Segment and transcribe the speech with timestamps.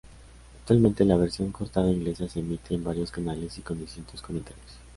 [0.61, 4.79] Actualmente la versión cortada inglesa se emite en varios canales y con distintos comentarios.